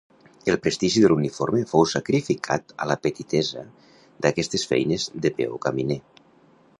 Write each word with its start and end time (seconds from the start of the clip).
El 0.51 0.55
prestigi 0.61 1.01
de 1.03 1.09
l'uniforme 1.11 1.59
fou 1.73 1.85
sacrificat 1.91 2.73
a 2.85 2.89
la 2.93 2.97
petitesa 3.05 3.65
d'aquestes 4.27 4.65
feines 4.73 5.09
de 5.27 5.33
peó 5.41 5.61
caminer. 5.67 6.01